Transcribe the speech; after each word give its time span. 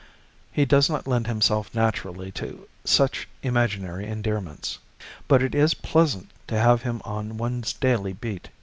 He 0.51 0.65
does 0.65 0.89
not 0.89 1.05
lend 1.05 1.27
himself 1.27 1.75
naturally 1.75 2.31
to 2.31 2.67
such 2.83 3.27
imaginary 3.43 4.07
endearments. 4.07 4.79
But 5.27 5.43
it 5.43 5.53
is 5.53 5.75
pleasant 5.75 6.31
to 6.47 6.57
have 6.57 6.81
him 6.81 7.03
on 7.05 7.37
one's 7.37 7.71
daily 7.73 8.13
beat. 8.13 8.49